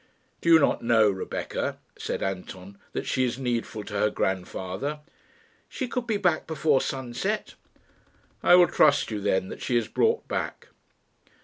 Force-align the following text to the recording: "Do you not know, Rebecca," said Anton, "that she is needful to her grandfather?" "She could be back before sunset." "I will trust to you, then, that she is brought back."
"Do 0.41 0.51
you 0.51 0.57
not 0.57 0.83
know, 0.83 1.11
Rebecca," 1.11 1.77
said 1.95 2.23
Anton, 2.23 2.79
"that 2.91 3.05
she 3.05 3.23
is 3.23 3.37
needful 3.37 3.83
to 3.83 3.93
her 3.93 4.09
grandfather?" 4.09 5.01
"She 5.69 5.87
could 5.87 6.07
be 6.07 6.17
back 6.17 6.47
before 6.47 6.81
sunset." 6.81 7.53
"I 8.41 8.55
will 8.55 8.67
trust 8.67 9.09
to 9.09 9.17
you, 9.17 9.21
then, 9.21 9.49
that 9.49 9.61
she 9.61 9.77
is 9.77 9.87
brought 9.87 10.27
back." 10.27 10.69